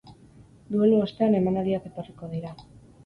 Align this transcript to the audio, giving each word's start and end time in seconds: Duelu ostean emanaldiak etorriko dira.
Duelu 0.75 0.97
ostean 1.07 1.37
emanaldiak 1.41 1.85
etorriko 1.91 2.31
dira. 2.33 2.57